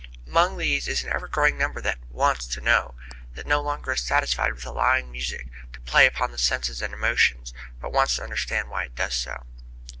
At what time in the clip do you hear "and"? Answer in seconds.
6.81-6.91